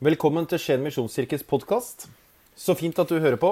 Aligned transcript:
Velkommen 0.00 0.46
til 0.48 0.56
Skien 0.56 0.80
misjonskirkes 0.80 1.42
podkast. 1.44 2.06
Så 2.56 2.72
fint 2.72 2.96
at 3.02 3.10
du 3.12 3.18
hører 3.20 3.36
på. 3.36 3.50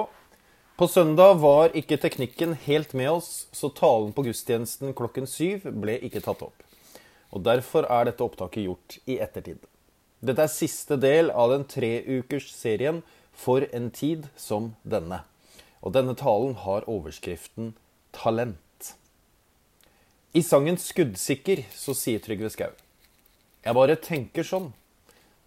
På 0.81 0.87
søndag 0.89 1.35
var 1.43 1.75
ikke 1.77 1.99
teknikken 2.01 2.55
helt 2.63 2.95
med 2.97 3.11
oss, 3.11 3.43
så 3.53 3.67
talen 3.69 4.09
på 4.17 4.23
gudstjenesten 4.25 4.95
klokken 4.97 5.27
syv 5.29 5.67
ble 5.83 5.99
ikke 6.07 6.23
tatt 6.25 6.41
opp. 6.41 6.63
Og 7.29 7.43
Derfor 7.45 7.85
er 7.85 8.09
dette 8.09 8.25
opptaket 8.25 8.65
gjort 8.65 8.95
i 9.05 9.19
ettertid. 9.21 9.59
Dette 10.25 10.47
er 10.47 10.49
siste 10.49 10.97
del 10.97 11.29
av 11.29 11.53
den 11.53 11.67
treukers 11.69 12.49
serien 12.49 13.03
For 13.29 13.67
en 13.69 13.91
tid 13.93 14.25
som 14.33 14.71
denne. 14.81 15.21
Og 15.85 15.93
denne 15.93 16.17
talen 16.17 16.57
har 16.65 16.89
overskriften 16.89 17.75
Talent. 18.09 18.95
I 20.33 20.41
sangen 20.41 20.81
'Skuddsikker' 20.81 21.69
så 21.69 21.93
sier 21.93 22.17
Trygve 22.17 22.49
Skau 22.49 22.73
Jeg 23.61 23.73
bare 23.75 24.01
tenker 24.01 24.41
sånn. 24.41 24.73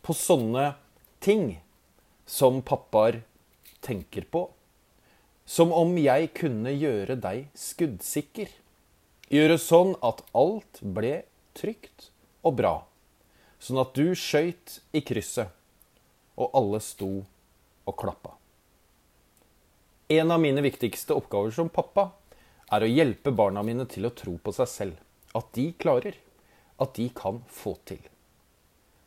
På 0.02 0.14
sånne 0.14 0.76
ting 1.22 1.62
som 2.26 2.62
pappaer 2.62 3.22
tenker 3.80 4.22
på. 4.22 4.50
Som 5.44 5.72
om 5.72 5.94
jeg 5.98 6.32
kunne 6.38 6.72
gjøre 6.74 7.16
deg 7.22 7.48
skuddsikker. 7.58 8.50
Gjøre 9.32 9.58
sånn 9.58 9.94
at 10.04 10.22
alt 10.36 10.82
ble 10.82 11.22
trygt 11.58 12.10
og 12.42 12.58
bra. 12.58 12.74
Sånn 13.62 13.80
at 13.82 13.94
du 13.94 14.14
skøyt 14.18 14.80
i 14.92 15.02
krysset, 15.06 15.50
og 16.34 16.50
alle 16.58 16.80
sto 16.82 17.10
og 17.86 17.94
klappa. 17.98 18.34
En 20.12 20.34
av 20.34 20.42
mine 20.42 20.62
viktigste 20.64 21.14
oppgaver 21.14 21.54
som 21.54 21.70
pappa 21.72 22.10
er 22.72 22.84
å 22.84 22.90
hjelpe 22.90 23.32
barna 23.32 23.62
mine 23.64 23.86
til 23.88 24.08
å 24.08 24.14
tro 24.16 24.34
på 24.42 24.54
seg 24.56 24.70
selv. 24.70 24.98
At 25.38 25.54
de 25.56 25.70
klarer. 25.78 26.18
At 26.82 26.96
de 26.98 27.06
kan 27.14 27.40
få 27.48 27.76
til. 27.88 28.00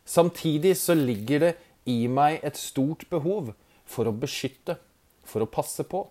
Samtidig 0.06 0.78
så 0.78 0.94
ligger 0.94 1.40
det 1.40 1.54
i 1.86 2.06
meg 2.12 2.42
et 2.46 2.58
stort 2.60 3.06
behov 3.12 3.54
for 3.86 4.10
å 4.10 4.16
beskytte, 4.16 4.78
for 5.26 5.46
å 5.46 5.50
passe 5.50 5.86
på. 5.88 6.06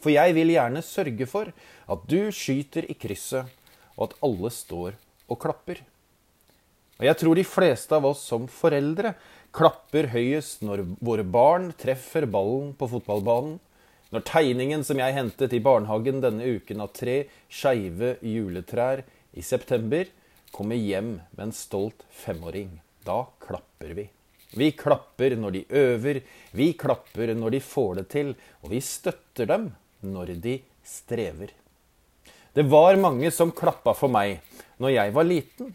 For 0.00 0.12
jeg 0.12 0.34
vil 0.36 0.54
gjerne 0.54 0.82
sørge 0.84 1.28
for 1.28 1.52
at 1.90 2.04
du 2.08 2.32
skyter 2.32 2.88
i 2.88 2.96
krysset, 2.96 3.48
og 3.96 4.08
at 4.08 4.18
alle 4.24 4.52
står 4.54 4.96
og 5.28 5.40
klapper. 5.40 5.82
Og 7.00 7.06
jeg 7.08 7.16
tror 7.20 7.36
de 7.36 7.46
fleste 7.48 7.96
av 7.96 8.06
oss 8.08 8.22
som 8.28 8.48
foreldre 8.48 9.14
klapper 9.56 10.10
høyest 10.12 10.64
når 10.64 10.84
våre 11.00 11.24
barn 11.24 11.70
treffer 11.80 12.26
ballen 12.28 12.74
på 12.76 12.88
fotballbanen, 12.92 13.58
når 14.10 14.24
tegningen 14.26 14.82
som 14.84 14.98
jeg 14.98 15.14
hentet 15.14 15.52
i 15.54 15.62
barnehagen 15.62 16.18
denne 16.24 16.48
uken 16.58 16.82
av 16.82 16.90
tre 16.96 17.22
skeive 17.46 18.16
juletrær 18.26 19.04
i 19.38 19.44
september, 19.46 20.08
kommer 20.50 20.76
hjem 20.76 21.20
med 21.36 21.44
en 21.46 21.54
stolt 21.54 22.02
femåring. 22.24 22.80
Da 23.06 23.22
klapper 23.42 23.94
vi. 23.94 24.08
Vi 24.56 24.72
klapper 24.74 25.36
når 25.38 25.54
de 25.54 25.64
øver, 25.78 26.20
vi 26.56 26.72
klapper 26.74 27.34
når 27.38 27.54
de 27.54 27.60
får 27.62 28.00
det 28.00 28.06
til, 28.10 28.32
og 28.62 28.72
vi 28.72 28.80
støtter 28.82 29.46
dem 29.46 29.68
når 30.02 30.34
de 30.42 30.56
strever. 30.86 31.52
Det 32.54 32.64
var 32.66 32.98
mange 32.98 33.30
som 33.30 33.52
klappa 33.54 33.94
for 33.94 34.10
meg 34.10 34.40
når 34.82 34.96
jeg 34.96 35.14
var 35.14 35.28
liten, 35.28 35.74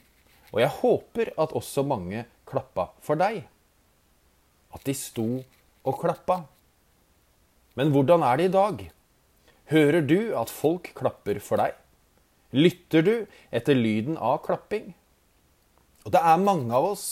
og 0.51 0.59
jeg 0.59 0.73
håper 0.81 1.31
at 1.39 1.55
også 1.55 1.85
mange 1.87 2.25
klappa 2.47 2.89
for 3.03 3.19
deg. 3.19 3.45
At 4.75 4.83
de 4.83 4.95
sto 4.97 5.29
og 5.85 6.01
klappa. 6.01 6.41
Men 7.79 7.91
hvordan 7.95 8.23
er 8.27 8.39
det 8.39 8.49
i 8.49 8.53
dag? 8.55 8.83
Hører 9.71 10.03
du 10.03 10.19
at 10.37 10.51
folk 10.51 10.91
klapper 10.97 11.39
for 11.43 11.63
deg? 11.63 11.73
Lytter 12.55 13.03
du 13.03 13.15
etter 13.55 13.75
lyden 13.75 14.19
av 14.19 14.41
klapping? 14.45 14.91
Og 16.05 16.13
det 16.13 16.21
er 16.21 16.43
mange 16.43 16.69
av 16.75 16.91
oss 16.91 17.05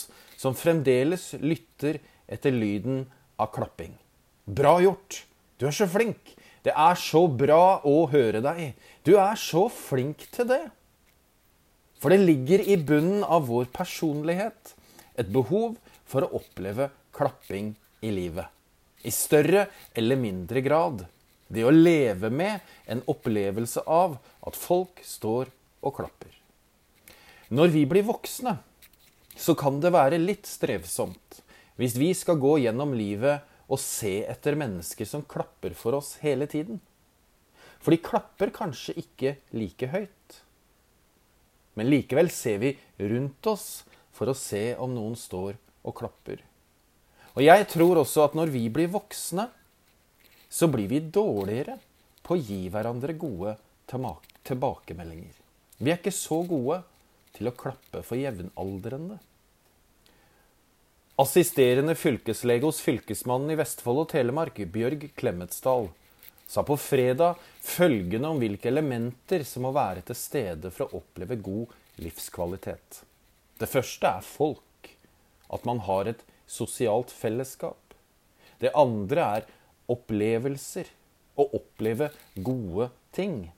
som 0.44 0.56
fremdeles 0.56 1.32
lytter 1.40 2.00
etter 2.28 2.52
lyden 2.54 3.04
av 3.40 3.52
klapping. 3.56 3.96
Bra 4.44 4.76
gjort! 4.84 5.24
Du 5.56 5.66
er 5.68 5.76
så 5.76 5.88
flink! 5.88 6.34
Det 6.64 6.72
er 6.72 6.96
så 6.96 7.26
bra 7.28 7.80
å 7.84 8.06
høre 8.08 8.40
deg. 8.44 8.72
Du 9.04 9.16
er 9.20 9.36
så 9.40 9.66
flink 9.72 10.24
til 10.32 10.48
det. 10.48 10.62
For 12.00 12.12
det 12.12 12.24
ligger 12.24 12.64
i 12.64 12.76
bunnen 12.80 13.24
av 13.24 13.48
vår 13.48 13.68
personlighet 13.72 14.74
et 15.20 15.30
behov 15.32 15.76
for 16.08 16.24
å 16.24 16.40
oppleve 16.40 16.90
klapping 17.14 17.74
i 18.04 18.12
livet 18.12 18.48
i 19.04 19.12
større 19.12 19.66
eller 19.92 20.16
mindre 20.16 20.62
grad. 20.64 21.04
Det 21.48 21.64
å 21.64 21.72
leve 21.72 22.30
med 22.32 22.64
en 22.88 23.02
opplevelse 23.10 23.84
av 23.84 24.16
at 24.48 24.56
folk 24.56 25.02
står 25.04 25.50
og 25.84 25.96
klapper. 25.98 26.32
Når 27.52 27.74
vi 27.74 27.84
blir 27.88 28.06
voksne, 28.08 28.56
så 29.36 29.54
kan 29.58 29.80
det 29.82 29.92
være 29.94 30.20
litt 30.22 30.46
strevsomt 30.48 31.40
hvis 31.80 31.96
vi 31.98 32.12
skal 32.14 32.38
gå 32.38 32.56
gjennom 32.62 32.94
livet 32.94 33.42
og 33.66 33.80
se 33.82 34.20
etter 34.30 34.56
mennesker 34.58 35.08
som 35.08 35.24
klapper 35.26 35.74
for 35.74 35.98
oss 35.98 36.16
hele 36.22 36.46
tiden. 36.50 36.78
For 37.82 37.94
de 37.94 38.00
klapper 38.04 38.52
kanskje 38.54 38.94
ikke 39.00 39.34
like 39.56 39.88
høyt. 39.90 40.38
Men 41.74 41.90
likevel 41.90 42.30
ser 42.30 42.60
vi 42.62 42.74
rundt 43.02 43.48
oss 43.50 43.82
for 44.14 44.30
å 44.30 44.38
se 44.38 44.76
om 44.78 44.94
noen 44.94 45.16
står 45.18 45.56
og 45.82 45.96
klapper. 45.98 46.38
Og 47.34 47.42
jeg 47.42 47.66
tror 47.72 47.98
også 48.04 48.28
at 48.28 48.36
når 48.38 48.52
vi 48.54 48.68
blir 48.70 48.92
voksne, 48.92 49.48
så 50.46 50.68
blir 50.70 50.86
vi 50.86 51.02
dårligere 51.02 51.80
på 52.22 52.36
å 52.36 52.40
gi 52.40 52.60
hverandre 52.70 53.16
gode 53.18 53.56
tilbakemeldinger. 53.90 55.34
Vi 55.82 55.90
er 55.90 55.98
ikke 55.98 56.14
så 56.14 56.38
gode 56.46 56.78
til 57.34 57.50
å 57.50 57.56
klappe 57.58 58.02
for 58.06 58.18
jevnaldrende. 58.18 59.18
Assisterende 61.20 61.94
fylkeslege 61.94 62.66
hos 62.66 62.80
Fylkesmannen 62.82 63.54
i 63.54 63.58
Vestfold 63.58 64.00
og 64.02 64.08
Telemark, 64.10 64.58
Bjørg 64.74 65.08
Klemetsdal, 65.14 65.88
sa 66.46 66.64
på 66.66 66.76
fredag 66.78 67.38
følgende 67.62 68.32
om 68.34 68.40
hvilke 68.42 68.68
elementer 68.70 69.44
som 69.46 69.66
må 69.66 69.70
være 69.74 70.02
til 70.08 70.18
stede 70.18 70.72
for 70.74 70.88
å 70.88 71.00
oppleve 71.00 71.38
god 71.42 71.74
livskvalitet. 72.02 73.04
Det 73.58 73.70
første 73.70 74.10
er 74.10 74.26
folk. 74.26 74.60
At 75.54 75.66
man 75.68 75.84
har 75.86 76.08
et 76.10 76.22
sosialt 76.50 77.12
fellesskap. 77.14 77.94
Det 78.58 78.72
andre 78.74 79.26
er 79.38 79.46
opplevelser. 79.92 80.88
Å 81.38 81.46
oppleve 81.58 82.10
gode 82.34 82.88
ting. 83.14 83.52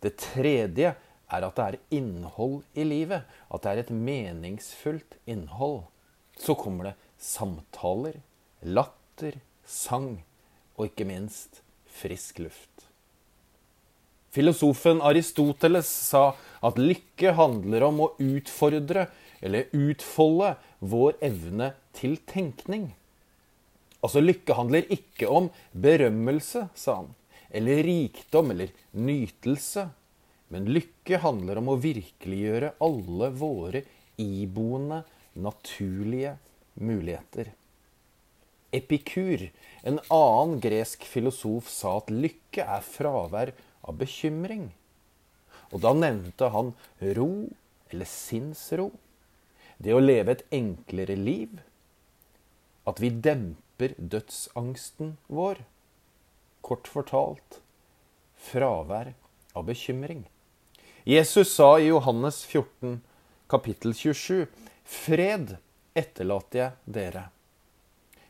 Det 0.00 0.14
tredje 0.20 0.92
er 1.32 1.46
at 1.46 1.58
det 1.58 1.66
er 1.66 1.78
innhold 1.98 2.62
i 2.74 2.86
livet. 2.86 3.26
At 3.50 3.64
det 3.64 3.72
er 3.72 3.82
et 3.84 3.92
meningsfullt 3.92 5.18
innhold. 5.26 5.84
Så 6.38 6.56
kommer 6.58 6.90
det 6.90 6.96
samtaler, 7.18 8.20
latter, 8.62 9.40
sang 9.64 10.20
og 10.76 10.90
ikke 10.90 11.08
minst 11.08 11.62
frisk 11.88 12.42
luft. 12.44 12.86
Filosofen 14.36 15.00
Aristoteles 15.00 15.88
sa 15.88 16.34
at 16.60 16.76
lykke 16.76 17.32
handler 17.38 17.86
om 17.86 18.02
å 18.04 18.12
utfordre 18.20 19.06
eller 19.40 19.70
utfolde 19.72 20.52
vår 20.84 21.16
evne 21.24 21.70
til 21.96 22.18
tenkning. 22.28 22.90
Altså, 24.04 24.20
lykke 24.20 24.54
handler 24.58 24.92
ikke 24.92 25.28
om 25.32 25.48
berømmelse, 25.72 26.66
sa 26.76 26.98
han, 27.00 27.14
eller 27.48 27.80
rikdom 27.86 28.52
eller 28.52 28.74
nytelse. 28.92 29.88
Men 30.52 30.68
lykke 30.70 31.18
handler 31.24 31.58
om 31.58 31.72
å 31.72 31.80
virkeliggjøre 31.82 32.76
alle 32.84 33.30
våre 33.34 33.82
iboende, 34.22 35.02
naturlige 35.36 36.36
muligheter. 36.80 37.50
Epikur, 38.76 39.48
en 39.82 39.98
annen 40.12 40.60
gresk 40.62 41.04
filosof, 41.06 41.68
sa 41.70 41.96
at 42.00 42.12
lykke 42.12 42.64
er 42.64 42.84
fravær 42.84 43.52
av 43.86 43.98
bekymring. 44.00 44.68
Og 45.74 45.82
da 45.82 45.92
nevnte 45.96 46.50
han 46.54 46.72
ro 47.18 47.30
eller 47.90 48.08
sinnsro. 48.10 48.90
Det 49.78 49.94
å 49.94 50.02
leve 50.02 50.36
et 50.36 50.44
enklere 50.56 51.16
liv. 51.18 51.58
At 52.86 53.02
vi 53.02 53.10
demper 53.10 53.96
dødsangsten 53.98 55.16
vår. 55.26 55.60
Kort 56.64 56.88
fortalt 56.90 57.60
fravær 58.48 59.12
av 59.56 59.66
bekymring. 59.68 60.24
Jesus 61.08 61.54
sa 61.54 61.78
i 61.78 61.86
Johannes 61.86 62.44
14, 62.44 63.00
kapittel 63.46 63.92
27, 63.94 64.46
Fred 64.82 65.52
etterlater 65.94 66.58
jeg 66.58 66.94
dere. 66.96 67.22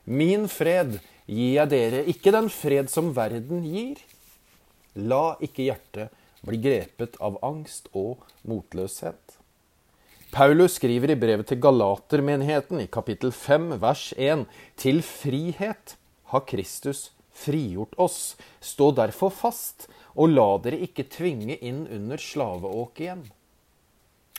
Min 0.05 0.45
fred 0.53 0.99
gir 1.25 1.55
jeg 1.55 1.73
dere, 1.73 2.03
ikke 2.05 2.35
den 2.37 2.51
fred 2.53 2.93
som 2.93 3.09
verden 3.17 3.65
gir. 3.65 4.03
La 4.93 5.39
ikke 5.41 5.71
hjertet 5.71 6.13
bli 6.45 6.61
grepet 6.61 7.17
av 7.17 7.41
angst 7.49 7.89
og 7.97 8.29
motløshet. 8.45 9.39
Paulus 10.37 10.77
skriver 10.77 11.15
i 11.15 11.21
brevet 11.25 11.49
til 11.49 11.65
Galatermenigheten 11.65 12.85
i 12.85 12.91
kapittel 12.93 13.33
5 13.33 13.79
vers 13.81 14.11
1.: 14.21 14.45
Til 14.77 15.01
frihet 15.01 15.97
har 16.29 16.45
Kristus 16.45 17.07
frigjort 17.33 17.97
oss. 17.97 18.37
Stå 18.61 18.93
derfor 18.93 19.33
fast, 19.33 19.89
og 20.17 20.33
la 20.33 20.49
dere 20.65 20.81
ikke 20.87 21.09
tvinge 21.13 21.59
inn 21.61 21.85
under 21.93 22.21
slaveåk 22.21 23.03
igjen. 23.05 23.25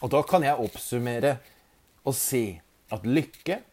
Og 0.02 0.12
da 0.14 0.22
kan 0.26 0.46
jeg 0.46 0.62
oppsummere 0.62 1.38
og 2.08 2.16
si 2.18 2.60
at 2.94 3.06
lykke, 3.06 3.64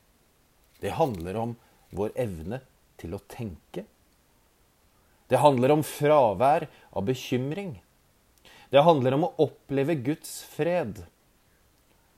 Det 0.84 0.90
handler 0.98 1.36
om 1.40 1.52
vår 1.96 2.10
evne 2.20 2.58
til 3.00 3.14
å 3.16 3.20
tenke. 3.30 3.86
Det 5.32 5.40
handler 5.40 5.72
om 5.72 5.84
fravær 5.86 6.66
av 6.92 7.06
bekymring. 7.08 7.78
Det 8.68 8.82
handler 8.84 9.16
om 9.16 9.24
å 9.24 9.32
oppleve 9.46 9.96
Guds 10.04 10.42
fred. 10.44 11.06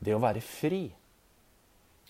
Det 0.02 0.16
å 0.16 0.22
være 0.24 0.42
fri. 0.42 0.90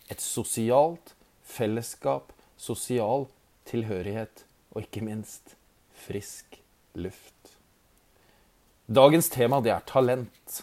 Et 0.09 0.23
sosialt 0.23 1.13
fellesskap, 1.45 2.33
sosial 2.57 3.29
tilhørighet 3.69 4.47
og 4.73 4.87
ikke 4.87 5.05
minst 5.05 5.57
frisk 6.07 6.61
luft. 6.97 7.36
Dagens 8.87 9.27
tema 9.35 9.59
det 9.65 9.73
er 9.75 9.87
talent. 9.89 10.61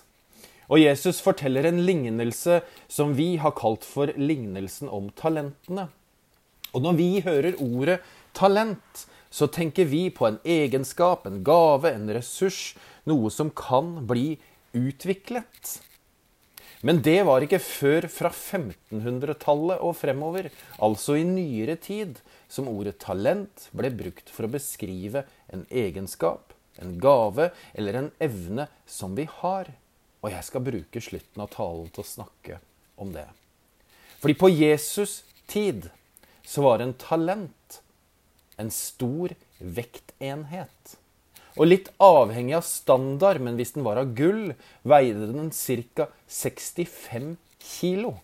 Og 0.72 0.80
Jesus 0.80 1.20
forteller 1.20 1.68
en 1.68 1.82
lignelse 1.84 2.62
som 2.88 3.12
vi 3.18 3.36
har 3.42 3.52
kalt 3.58 3.84
for 3.84 4.14
lignelsen 4.16 4.88
om 4.88 5.10
talentene. 5.20 5.90
Og 6.72 6.86
når 6.86 6.96
vi 6.98 7.10
hører 7.26 7.60
ordet 7.60 8.00
talent, 8.34 9.04
så 9.34 9.50
tenker 9.52 9.90
vi 9.90 10.08
på 10.14 10.30
en 10.30 10.40
egenskap, 10.46 11.28
en 11.28 11.44
gave, 11.44 11.92
en 11.92 12.08
ressurs, 12.16 12.78
noe 13.04 13.28
som 13.34 13.52
kan 13.52 14.06
bli 14.08 14.38
utviklet. 14.72 15.82
Men 16.84 17.04
det 17.04 17.20
var 17.28 17.44
ikke 17.44 17.60
før 17.64 18.08
fra 18.12 18.32
1500-tallet 18.32 19.84
og 19.84 19.98
fremover, 20.00 20.48
altså 20.80 21.20
i 21.20 21.28
nyere 21.28 21.76
tid, 21.76 22.24
som 22.48 22.72
ordet 22.72 22.98
talent 23.04 23.68
ble 23.76 23.92
brukt 23.92 24.32
for 24.32 24.48
å 24.48 24.54
beskrive 24.56 25.26
en 25.52 25.68
egenskap, 25.72 26.53
en 26.82 26.98
gave 27.02 27.50
eller 27.74 28.00
en 28.00 28.12
evne 28.24 28.68
som 28.90 29.16
vi 29.18 29.28
har. 29.42 29.72
Og 30.24 30.32
jeg 30.32 30.48
skal 30.48 30.66
bruke 30.66 31.04
slutten 31.04 31.44
av 31.44 31.52
talen 31.54 31.90
til 31.94 32.04
å 32.04 32.12
snakke 32.12 32.60
om 33.02 33.12
det. 33.16 33.28
Fordi 34.24 34.38
på 34.40 34.50
Jesus 34.50 35.22
tid 35.52 35.90
så 36.48 36.64
var 36.64 36.84
en 36.84 36.96
talent 37.00 37.82
en 38.58 38.72
stor 38.72 39.34
vektenhet. 39.58 40.98
Og 41.54 41.70
litt 41.70 41.90
avhengig 42.02 42.56
av 42.58 42.66
standard, 42.66 43.42
men 43.44 43.58
hvis 43.60 43.76
den 43.76 43.86
var 43.86 44.00
av 44.02 44.14
gull, 44.18 44.54
veide 44.82 45.30
den 45.30 45.52
ca. 45.54 46.08
65 46.28 47.36
kilo. 47.62 48.16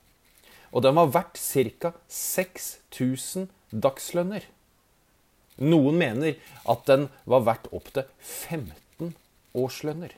Og 0.73 0.85
den 0.85 0.97
var 0.97 1.11
verdt 1.13 1.37
ca. 1.81 1.93
6000 2.09 3.49
dagslønner. 3.69 4.47
Noen 5.59 5.99
mener 5.99 6.39
at 6.71 6.85
den 6.87 7.07
var 7.29 7.45
verdt 7.47 7.67
opptil 7.75 8.07
15 8.19 9.13
årslønner. 9.59 10.13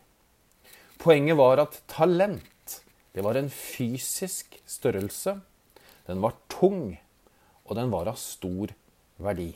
Poenget 1.02 1.40
var 1.40 1.64
at 1.64 1.82
talent 1.90 2.48
det 3.12 3.24
var 3.26 3.36
en 3.36 3.50
fysisk 3.52 4.56
størrelse. 4.66 5.36
Den 6.08 6.22
var 6.24 6.38
tung, 6.50 6.96
og 7.68 7.76
den 7.76 7.92
var 7.92 8.08
av 8.08 8.20
stor 8.20 8.72
verdi. 9.22 9.52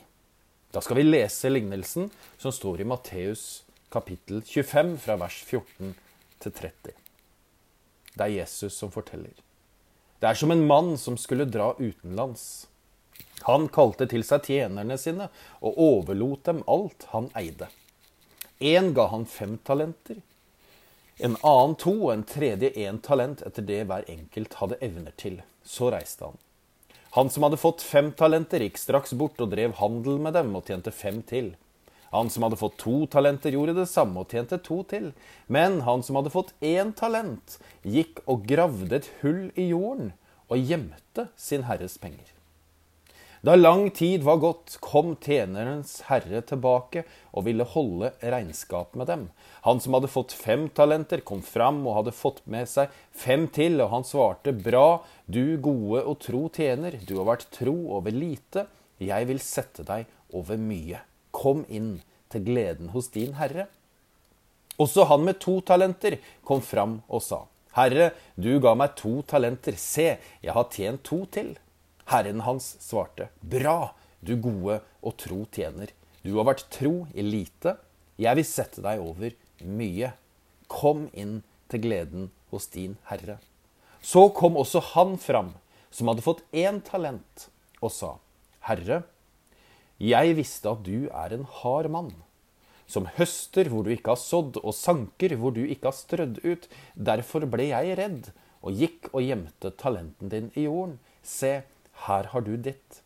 Da 0.72 0.82
skal 0.84 1.00
vi 1.00 1.06
lese 1.06 1.48
lignelsen 1.48 2.10
som 2.36 2.52
står 2.52 2.82
i 2.82 2.88
Matteus 2.88 3.64
kapittel 3.92 4.42
25, 4.44 4.96
fra 5.00 5.16
vers 5.16 5.38
14 5.46 5.94
til 6.42 6.52
30. 6.52 6.92
Det 8.16 8.24
er 8.24 8.34
Jesus 8.42 8.76
som 8.76 8.92
forteller. 8.92 9.32
Det 10.20 10.28
er 10.28 10.36
som 10.36 10.52
en 10.52 10.66
mann 10.68 10.96
som 11.00 11.16
skulle 11.20 11.48
dra 11.48 11.72
utenlands. 11.78 12.66
Han 13.46 13.68
kalte 13.72 14.08
til 14.10 14.24
seg 14.26 14.46
tjenerne 14.50 14.98
sine 14.98 15.28
og 15.60 15.78
overlot 15.78 16.46
dem 16.48 16.62
alt 16.66 17.06
han 17.12 17.28
eide. 17.38 17.68
Én 18.58 18.94
ga 18.96 19.06
han 19.12 19.26
fem 19.28 19.58
talenter, 19.64 20.22
en 21.18 21.36
annen 21.40 21.74
to 21.80 21.92
og 21.94 22.10
en 22.12 22.24
tredje 22.28 22.68
én 22.76 22.98
talent 23.00 23.40
etter 23.46 23.64
det 23.64 23.84
hver 23.88 24.04
enkelt 24.12 24.58
hadde 24.60 24.76
evner 24.84 25.14
til. 25.16 25.38
Så 25.64 25.88
reiste 25.92 26.28
han. 26.28 26.36
Han 27.16 27.30
som 27.32 27.46
hadde 27.46 27.60
fått 27.60 27.80
fem 27.80 28.10
talenter, 28.12 28.60
gikk 28.60 28.76
straks 28.76 29.14
bort 29.16 29.40
og 29.40 29.54
drev 29.54 29.78
handel 29.80 30.20
med 30.20 30.36
dem 30.36 30.52
og 30.58 30.68
tjente 30.68 30.92
fem 30.92 31.22
til. 31.24 31.54
Han 32.12 32.28
som 32.32 32.44
hadde 32.44 32.60
fått 32.60 32.76
to 32.82 32.98
talenter, 33.08 33.56
gjorde 33.56 33.78
det 33.78 33.88
samme 33.88 34.20
og 34.20 34.32
tjente 34.32 34.60
to 34.60 34.82
til. 34.92 35.10
Men 35.48 35.80
han 35.88 36.04
som 36.04 36.20
hadde 36.20 36.34
fått 36.36 36.52
én 36.60 36.92
talent, 36.96 37.56
gikk 37.80 38.20
og 38.28 38.44
gravde 38.50 39.00
et 39.00 39.08
hull 39.22 39.46
i 39.56 39.70
jorden 39.72 40.12
og 40.52 40.60
gjemte 40.60 41.30
sin 41.40 41.64
herres 41.70 41.96
penger. 42.02 42.35
Da 43.44 43.54
lang 43.56 43.90
tid 43.90 44.22
var 44.22 44.36
gått, 44.36 44.78
kom 44.80 45.14
tjenerens 45.20 46.00
herre 46.08 46.40
tilbake 46.46 47.04
og 47.36 47.44
ville 47.46 47.66
holde 47.68 48.12
regnskap 48.22 48.96
med 48.96 49.10
dem. 49.10 49.26
Han 49.66 49.80
som 49.82 49.96
hadde 49.96 50.10
fått 50.10 50.32
fem 50.32 50.68
talenter, 50.72 51.20
kom 51.20 51.42
fram 51.44 51.82
og 51.86 51.98
hadde 51.98 52.16
fått 52.16 52.40
med 52.48 52.68
seg 52.70 52.92
fem 53.12 53.46
til, 53.52 53.80
og 53.84 53.92
han 53.92 54.06
svarte, 54.08 54.54
Bra, 54.56 55.02
du 55.26 55.58
gode 55.62 56.02
og 56.02 56.20
tro 56.24 56.46
tjener, 56.54 56.96
du 57.04 57.18
har 57.20 57.28
vært 57.28 57.48
tro 57.54 57.76
over 57.98 58.14
lite, 58.14 58.66
jeg 59.02 59.28
vil 59.28 59.42
sette 59.44 59.84
deg 59.84 60.06
over 60.34 60.56
mye. 60.56 61.02
Kom 61.34 61.66
inn 61.68 61.98
til 62.32 62.46
gleden 62.46 62.94
hos 62.94 63.10
din 63.12 63.36
herre. 63.36 63.68
Også 64.80 65.04
han 65.08 65.24
med 65.24 65.38
to 65.40 65.60
talenter 65.64 66.18
kom 66.44 66.64
fram 66.64 67.00
og 67.06 67.22
sa, 67.24 67.44
Herre, 67.76 68.14
du 68.40 68.56
ga 68.64 68.72
meg 68.72 68.94
to 68.96 69.18
talenter, 69.28 69.76
se, 69.76 70.14
jeg 70.40 70.52
har 70.56 70.68
tjent 70.72 71.02
to 71.04 71.26
til. 71.28 71.52
Herren 72.06 72.44
hans 72.46 72.76
svarte, 72.82 73.30
Bra, 73.40 73.94
du 74.20 74.36
gode 74.38 74.80
og 75.02 75.16
tro 75.18 75.44
tjener. 75.52 75.90
Du 76.22 76.36
har 76.38 76.46
vært 76.48 76.68
tro 76.74 77.06
i 77.14 77.22
lite. 77.22 77.76
Jeg 78.18 78.38
vil 78.38 78.46
sette 78.46 78.82
deg 78.82 79.02
over 79.02 79.34
mye. 79.66 80.12
Kom 80.70 81.06
inn 81.14 81.40
til 81.70 81.82
gleden 81.86 82.30
hos 82.52 82.68
din 82.72 82.96
herre. 83.10 83.38
Så 84.02 84.28
kom 84.34 84.58
også 84.58 84.82
han 84.92 85.16
fram, 85.18 85.54
som 85.90 86.10
hadde 86.10 86.22
fått 86.22 86.44
én 86.54 86.78
talent, 86.86 87.48
og 87.82 87.90
sa, 87.90 88.16
Herre, 88.66 89.02
jeg 90.02 90.36
visste 90.36 90.70
at 90.70 90.82
du 90.86 91.08
er 91.08 91.34
en 91.34 91.46
hard 91.62 91.88
mann, 91.90 92.10
som 92.86 93.08
høster 93.16 93.70
hvor 93.70 93.86
du 93.86 93.90
ikke 93.94 94.12
har 94.14 94.20
sådd, 94.20 94.60
og 94.62 94.76
sanker 94.76 95.34
hvor 95.40 95.54
du 95.56 95.62
ikke 95.64 95.90
har 95.90 95.96
strødd 95.96 96.42
ut. 96.44 96.68
Derfor 96.94 97.46
ble 97.50 97.70
jeg 97.70 97.96
redd, 97.98 98.30
og 98.62 98.78
gikk 98.78 99.10
og 99.12 99.24
gjemte 99.24 99.72
talenten 99.80 100.30
din 100.30 100.50
i 100.54 100.66
jorden. 100.66 100.98
Se, 101.26 101.64
her 102.04 102.30
har 102.32 102.44
du 102.44 102.56
ditt. 102.56 103.00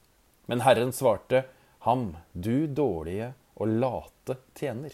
Men 0.50 0.64
Herren 0.66 0.92
svarte 0.92 1.44
ham, 1.86 2.16
du 2.32 2.66
dårlige 2.66 3.32
og 3.60 3.70
late 3.80 4.36
tjener. 4.58 4.92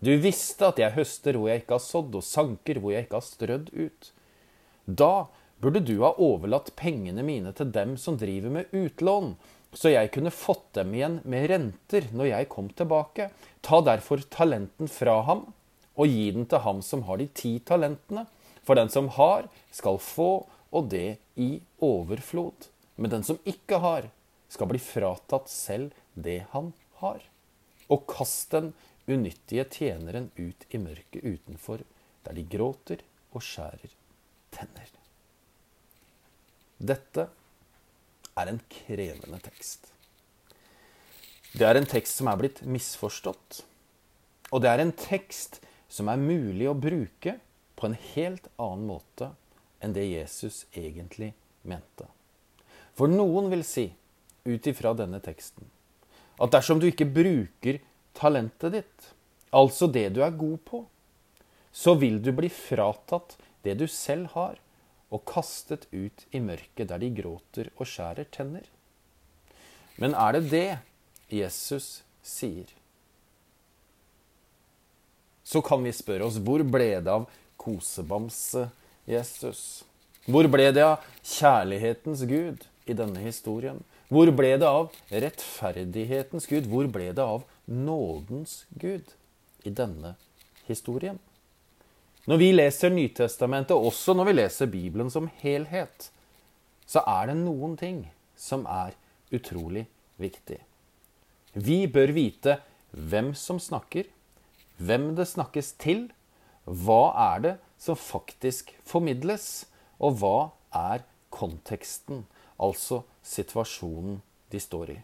Du 0.00 0.14
visste 0.16 0.70
at 0.70 0.80
jeg 0.80 0.96
høster 0.96 1.36
hvor 1.36 1.50
jeg 1.50 1.62
ikke 1.62 1.76
har 1.76 1.84
sådd, 1.84 2.16
og 2.16 2.24
sanker 2.24 2.80
hvor 2.80 2.94
jeg 2.94 3.04
ikke 3.04 3.18
har 3.18 3.26
strødd 3.26 3.70
ut. 3.76 4.10
Da 4.86 5.28
burde 5.60 5.82
du 5.84 5.98
ha 6.00 6.14
overlatt 6.16 6.72
pengene 6.78 7.22
mine 7.26 7.52
til 7.56 7.68
dem 7.74 7.98
som 8.00 8.16
driver 8.20 8.54
med 8.54 8.72
utlån, 8.72 9.34
så 9.76 9.92
jeg 9.92 10.10
kunne 10.14 10.32
fått 10.34 10.72
dem 10.74 10.94
igjen 10.96 11.20
med 11.28 11.46
renter 11.52 12.08
når 12.16 12.32
jeg 12.32 12.48
kom 12.50 12.70
tilbake. 12.74 13.28
Ta 13.62 13.82
derfor 13.86 14.24
talenten 14.32 14.88
fra 14.90 15.20
ham, 15.28 15.44
og 15.94 16.08
gi 16.08 16.30
den 16.32 16.48
til 16.48 16.64
ham 16.64 16.80
som 16.82 17.04
har 17.06 17.20
de 17.20 17.28
ti 17.36 17.58
talentene. 17.60 18.24
For 18.64 18.78
den 18.78 18.90
som 18.92 19.12
har, 19.14 19.46
skal 19.74 20.00
få, 20.00 20.46
og 20.70 20.90
det 20.90 21.20
i 21.36 21.58
overflod. 21.82 22.70
Men 23.00 23.14
den 23.14 23.24
som 23.24 23.40
ikke 23.48 23.80
har, 23.80 24.10
skal 24.52 24.68
bli 24.68 24.80
fratatt 24.82 25.48
selv 25.48 25.94
det 26.12 26.42
han 26.52 26.72
har. 27.00 27.22
Og 27.88 28.04
kast 28.10 28.52
den 28.52 28.74
unyttige 29.08 29.64
tjeneren 29.72 30.28
ut 30.36 30.66
i 30.68 30.80
mørket 30.82 31.24
utenfor, 31.24 31.84
der 32.26 32.36
de 32.36 32.44
gråter 32.44 33.00
og 33.32 33.44
skjærer 33.46 33.94
tenner. 34.52 34.92
Dette 36.76 37.26
er 38.36 38.52
en 38.52 38.60
krevende 38.72 39.40
tekst. 39.48 39.90
Det 41.56 41.66
er 41.66 41.80
en 41.80 41.88
tekst 41.88 42.20
som 42.20 42.28
er 42.30 42.38
blitt 42.40 42.62
misforstått. 42.68 43.62
Og 44.52 44.62
det 44.62 44.70
er 44.70 44.84
en 44.84 44.94
tekst 44.94 45.62
som 45.90 46.12
er 46.12 46.20
mulig 46.20 46.68
å 46.70 46.76
bruke 46.78 47.38
på 47.80 47.88
en 47.88 47.98
helt 48.12 48.46
annen 48.60 48.86
måte 48.92 49.32
enn 49.80 49.96
det 49.96 50.06
Jesus 50.06 50.66
egentlig 50.76 51.32
mente. 51.64 52.06
For 52.98 53.10
noen 53.10 53.50
vil 53.52 53.64
si, 53.66 53.90
ut 54.44 54.66
ifra 54.66 54.94
denne 54.96 55.20
teksten, 55.22 55.66
at 56.40 56.52
dersom 56.54 56.80
du 56.80 56.88
ikke 56.88 57.08
bruker 57.08 57.80
talentet 58.16 58.74
ditt, 58.78 59.10
altså 59.52 59.88
det 59.90 60.08
du 60.16 60.22
er 60.24 60.34
god 60.36 60.58
på, 60.66 60.82
så 61.72 61.94
vil 62.00 62.18
du 62.22 62.32
bli 62.34 62.50
fratatt 62.50 63.36
det 63.64 63.76
du 63.80 63.86
selv 63.90 64.32
har, 64.34 64.58
og 65.10 65.26
kastet 65.26 65.88
ut 65.90 66.26
i 66.30 66.40
mørket 66.42 66.88
der 66.90 67.00
de 67.02 67.10
gråter 67.14 67.70
og 67.76 67.88
skjærer 67.90 68.28
tenner. 68.30 68.66
Men 69.98 70.14
er 70.14 70.38
det 70.38 70.44
det 70.52 70.68
Jesus 71.34 72.02
sier? 72.22 72.70
Så 75.42 75.62
kan 75.66 75.82
vi 75.82 75.90
spørre 75.94 76.28
oss 76.28 76.38
hvor 76.38 76.62
ble 76.62 76.92
det 77.02 77.10
av 77.10 77.26
kosebamse 77.58 78.68
Jesus? 79.10 79.82
Hvor 80.30 80.46
ble 80.52 80.68
det 80.70 80.84
av 80.86 81.06
kjærlighetens 81.26 82.22
Gud? 82.30 82.69
I 82.90 82.96
denne 82.98 83.22
historien? 83.22 83.80
Hvor 84.10 84.30
ble 84.34 84.56
det 84.58 84.68
av 84.68 84.90
rettferdighetens 85.10 86.48
Gud? 86.50 86.68
Hvor 86.70 86.88
ble 86.90 87.10
det 87.14 87.24
av 87.24 87.46
nådens 87.70 88.64
Gud 88.80 89.14
i 89.64 89.70
denne 89.70 90.16
historien? 90.66 91.20
Når 92.28 92.40
vi 92.42 92.50
leser 92.52 92.92
Nytestamentet, 92.92 93.74
også 93.74 94.14
når 94.14 94.28
vi 94.28 94.36
leser 94.36 94.70
Bibelen 94.70 95.10
som 95.10 95.30
helhet, 95.40 96.10
så 96.86 97.02
er 97.06 97.30
det 97.30 97.38
noen 97.40 97.76
ting 97.80 98.02
som 98.38 98.66
er 98.68 98.96
utrolig 99.34 99.86
viktig. 100.20 100.58
Vi 101.54 101.84
bør 101.90 102.12
vite 102.14 102.58
hvem 102.90 103.32
som 103.38 103.58
snakker, 103.62 104.06
hvem 104.78 105.12
det 105.18 105.28
snakkes 105.30 105.74
til, 105.80 106.08
hva 106.64 107.02
er 107.34 107.44
det 107.46 107.54
som 107.80 107.98
faktisk 107.98 108.74
formidles, 108.86 109.66
og 109.98 110.20
hva 110.20 110.36
er 110.76 111.04
konteksten, 111.40 112.26
altså 112.60 113.02
situasjonen 113.24 114.20
de 114.52 114.60
står 114.60 114.94
i. 114.94 115.00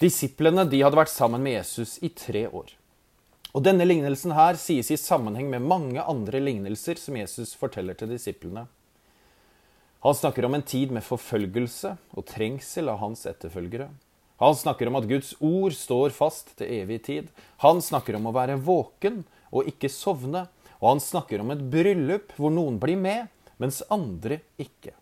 Disiplene 0.00 0.64
de 0.64 0.80
hadde 0.80 0.96
vært 0.96 1.12
sammen 1.12 1.42
med 1.44 1.58
Jesus 1.58 1.98
i 2.00 2.08
tre 2.16 2.46
år. 2.48 2.72
Og 3.50 3.64
Denne 3.66 3.84
lignelsen 3.84 4.32
her 4.32 4.56
sies 4.60 4.88
i 4.94 4.98
sammenheng 5.00 5.50
med 5.52 5.66
mange 5.66 6.00
andre 6.00 6.40
lignelser 6.40 7.00
som 7.02 7.18
Jesus 7.18 7.52
forteller 7.58 7.98
til 7.98 8.12
disiplene. 8.12 8.64
Han 10.00 10.16
snakker 10.16 10.46
om 10.46 10.54
en 10.56 10.64
tid 10.64 10.94
med 10.94 11.04
forfølgelse 11.04 11.96
og 12.16 12.24
trengsel 12.30 12.88
av 12.88 13.02
hans 13.02 13.26
etterfølgere. 13.28 13.90
Han 14.40 14.56
snakker 14.56 14.88
om 14.88 14.96
at 14.96 15.08
Guds 15.10 15.34
ord 15.44 15.74
står 15.76 16.14
fast 16.16 16.54
til 16.56 16.70
evig 16.78 17.02
tid. 17.10 17.26
Han 17.60 17.82
snakker 17.84 18.16
om 18.16 18.30
å 18.30 18.32
være 18.32 18.56
våken 18.64 19.20
og 19.52 19.68
ikke 19.68 19.90
sovne. 19.92 20.46
Og 20.80 20.94
han 20.94 21.04
snakker 21.04 21.42
om 21.42 21.52
et 21.52 21.66
bryllup 21.74 22.32
hvor 22.38 22.54
noen 22.54 22.78
blir 22.80 22.96
med, 22.96 23.28
mens 23.60 23.82
andre 23.92 24.40
ikke. 24.56 24.94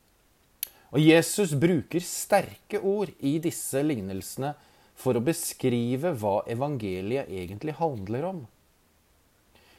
Og 0.95 1.01
Jesus 1.05 1.53
bruker 1.53 2.01
sterke 2.01 2.81
ord 2.81 3.11
i 3.21 3.37
disse 3.43 3.83
lignelsene 3.85 4.55
for 4.99 5.19
å 5.19 5.25
beskrive 5.25 6.15
hva 6.17 6.41
evangeliet 6.49 7.29
egentlig 7.29 7.77
handler 7.79 8.31
om. 8.31 8.41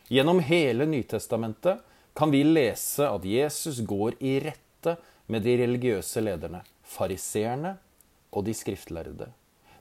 Gjennom 0.10 0.40
hele 0.46 0.86
Nytestamentet 0.90 1.82
kan 2.18 2.32
vi 2.34 2.44
lese 2.46 3.10
at 3.10 3.26
Jesus 3.26 3.82
går 3.86 4.18
i 4.20 4.38
rette 4.44 4.96
med 5.30 5.46
de 5.46 5.58
religiøse 5.62 6.22
lederne, 6.24 6.64
fariseerne 6.86 7.76
og 8.34 8.46
de 8.48 8.56
skriftlærde. 8.58 9.30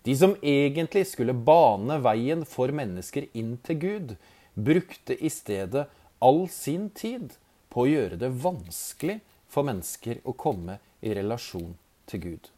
De 0.05 0.17
som 0.17 0.35
egentlig 0.41 1.05
skulle 1.11 1.37
bane 1.37 1.99
veien 2.05 2.45
for 2.49 2.73
mennesker 2.73 3.29
inn 3.37 3.57
til 3.65 3.81
Gud, 3.83 4.13
brukte 4.55 5.17
i 5.17 5.31
stedet 5.33 5.87
all 6.25 6.47
sin 6.53 6.89
tid 6.91 7.37
på 7.69 7.85
å 7.85 7.91
gjøre 7.91 8.19
det 8.21 8.31
vanskelig 8.43 9.21
for 9.49 9.67
mennesker 9.69 10.21
å 10.29 10.35
komme 10.37 10.79
i 11.01 11.15
relasjon 11.15 11.75
til 12.09 12.23
Gud. 12.25 12.51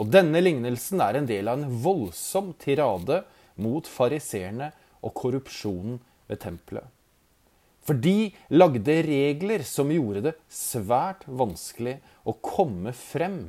Og 0.00 0.08
denne 0.12 0.40
lignelsen 0.40 1.02
er 1.04 1.18
en 1.18 1.28
del 1.28 1.50
av 1.50 1.60
en 1.60 1.76
voldsom 1.84 2.52
tirade 2.60 3.22
mot 3.60 3.86
fariseerne 3.88 4.70
og 5.02 5.14
korrupsjonen 5.18 5.98
ved 6.30 6.40
tempelet. 6.44 6.86
For 7.82 7.98
de 7.98 8.30
lagde 8.54 9.00
regler 9.04 9.64
som 9.66 9.90
gjorde 9.90 10.22
det 10.28 10.36
svært 10.52 11.24
vanskelig 11.26 11.96
å 12.22 12.36
komme 12.38 12.94
frem 12.94 13.40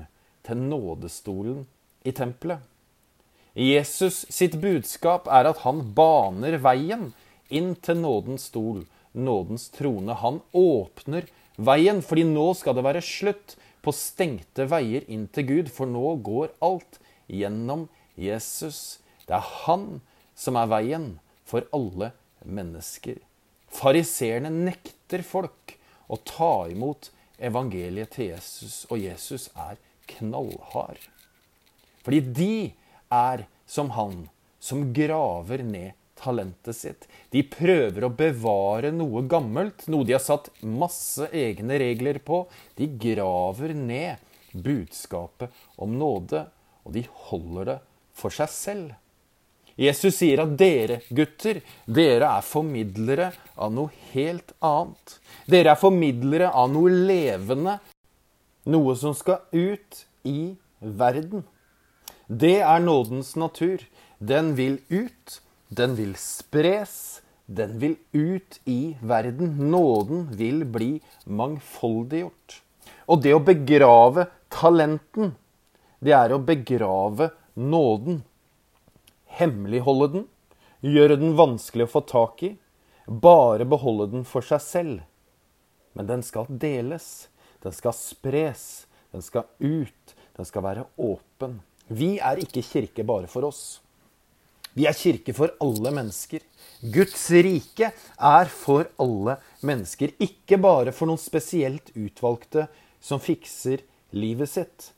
til 0.44 0.64
nådestolen 0.72 1.64
i 2.04 2.14
tempelet. 2.18 2.60
Jesus 3.54 4.24
sitt 4.34 4.58
budskap 4.58 5.30
er 5.30 5.46
at 5.52 5.62
han 5.62 5.84
baner 5.94 6.58
veien 6.58 7.12
inn 7.54 7.76
til 7.86 8.00
nådens 8.02 8.48
stol, 8.50 8.82
nådens 9.14 9.68
trone. 9.76 10.18
Han 10.18 10.42
åpner 10.58 11.30
veien, 11.62 12.02
fordi 12.02 12.26
nå 12.26 12.48
skal 12.58 12.74
det 12.74 12.88
være 12.88 13.06
slutt 13.06 13.54
på 13.84 13.92
stengte 13.96 14.66
veier 14.72 15.04
inn 15.12 15.28
til 15.34 15.48
Gud, 15.50 15.72
for 15.74 15.90
nå 15.90 16.16
går 16.24 16.54
alt 16.64 17.00
gjennom 17.28 17.88
Jesus. 18.20 19.00
Det 19.28 19.36
er 19.36 19.52
han 19.66 19.88
som 20.36 20.58
er 20.60 20.72
veien 20.72 21.08
for 21.48 21.68
alle 21.76 22.14
mennesker. 22.44 23.20
Fariseerne 23.74 24.52
nekter 24.54 25.24
folk 25.26 25.76
å 26.08 26.20
ta 26.24 26.68
imot 26.72 27.10
evangeliet 27.44 28.14
til 28.16 28.32
Jesus, 28.32 28.84
og 28.90 29.02
Jesus 29.02 29.50
er 29.58 29.80
knallhard. 30.14 31.02
Fordi 32.04 32.20
de 32.36 32.56
er 33.14 33.46
som 33.70 33.94
han 33.98 34.28
som 34.64 34.92
graver 34.96 35.64
ned 35.66 35.98
talentet 36.24 36.78
sitt. 36.78 37.08
De 37.36 37.44
prøver 37.44 38.08
å 38.08 38.14
bevare 38.16 38.94
noe 38.96 39.26
gammelt, 39.30 39.86
noe 39.92 40.08
de 40.08 40.16
har 40.16 40.24
satt 40.24 40.50
masse 40.64 41.28
egne 41.36 41.78
regler 41.82 42.22
på. 42.24 42.46
De 42.80 42.88
graver 42.88 43.76
ned 43.76 44.24
budskapet 44.54 45.52
om 45.82 45.98
nåde, 46.00 46.46
og 46.84 46.96
de 46.96 47.06
holder 47.28 47.72
det 47.74 47.80
for 48.16 48.34
seg 48.34 48.52
selv. 48.54 48.92
Jesus 49.80 50.20
sier 50.20 50.44
at 50.44 50.52
dere 50.58 51.00
gutter, 51.10 51.64
dere 51.90 52.30
er 52.38 52.46
formidlere 52.46 53.32
av 53.58 53.72
noe 53.74 53.90
helt 54.12 54.54
annet. 54.62 55.16
Dere 55.50 55.74
er 55.74 55.82
formidlere 55.82 56.52
av 56.54 56.70
noe 56.76 56.92
levende, 56.94 57.80
noe 58.70 58.94
som 59.00 59.18
skal 59.18 59.42
ut 59.50 60.04
i 60.30 60.54
verden. 60.80 61.42
Det 62.28 62.60
er 62.62 62.86
nådens 62.86 63.34
natur. 63.36 63.82
Den 64.20 64.54
vil 64.56 64.78
ut, 64.94 65.42
den 65.76 65.96
vil 65.98 66.16
spres, 66.20 67.22
den 67.46 67.78
vil 67.80 67.96
ut 68.12 68.60
i 68.66 68.96
verden. 69.02 69.56
Nåden 69.72 70.28
vil 70.38 70.64
bli 70.66 70.92
mangfoldiggjort. 71.26 72.60
Og 73.08 73.24
det 73.24 73.34
å 73.36 73.44
begrave 73.44 74.28
talenten, 74.54 75.34
det 76.04 76.16
er 76.16 76.34
å 76.34 76.42
begrave 76.44 77.32
nåden. 77.54 78.22
Hemmeligholde 79.34 80.10
den, 80.14 80.26
gjøre 80.84 81.18
den 81.20 81.38
vanskelig 81.40 81.88
å 81.88 81.94
få 81.96 82.04
tak 82.08 82.44
i, 82.46 82.54
bare 83.08 83.68
beholde 83.68 84.12
den 84.14 84.28
for 84.28 84.46
seg 84.46 84.62
selv. 84.64 85.04
Men 85.94 86.10
den 86.10 86.24
skal 86.26 86.48
deles, 86.50 87.28
den 87.64 87.76
skal 87.76 87.96
spres, 87.98 88.86
den 89.14 89.24
skal 89.26 89.48
ut, 89.60 90.16
den 90.38 90.48
skal 90.48 90.66
være 90.66 90.88
åpen. 90.98 91.60
Vi 91.88 92.18
er 92.24 92.40
ikke 92.42 92.64
kirke 92.66 93.06
bare 93.06 93.30
for 93.30 93.50
oss. 93.50 93.83
Vi 94.74 94.88
er 94.90 94.98
kirke 94.98 95.36
for 95.38 95.54
alle 95.62 95.92
mennesker. 95.94 96.42
Guds 96.94 97.30
rike 97.32 97.92
er 97.94 98.50
for 98.52 98.90
alle 99.00 99.38
mennesker, 99.64 100.12
ikke 100.20 100.58
bare 100.60 100.92
for 100.92 101.08
noen 101.08 101.22
spesielt 101.22 101.94
utvalgte 101.96 102.68
som 103.04 103.22
fikser 103.24 103.86
livet 104.18 104.52
sitt. 104.52 104.90